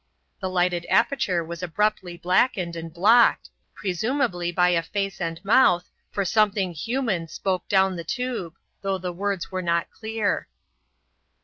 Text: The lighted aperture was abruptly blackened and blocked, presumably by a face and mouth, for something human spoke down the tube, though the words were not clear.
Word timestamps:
The 0.39 0.49
lighted 0.49 0.87
aperture 0.89 1.43
was 1.43 1.61
abruptly 1.61 2.17
blackened 2.17 2.75
and 2.75 2.91
blocked, 2.91 3.51
presumably 3.75 4.51
by 4.51 4.69
a 4.69 4.81
face 4.81 5.21
and 5.21 5.39
mouth, 5.45 5.91
for 6.09 6.25
something 6.25 6.73
human 6.73 7.27
spoke 7.27 7.67
down 7.67 7.95
the 7.97 8.03
tube, 8.03 8.55
though 8.81 8.97
the 8.97 9.13
words 9.13 9.51
were 9.51 9.61
not 9.61 9.91
clear. 9.91 10.47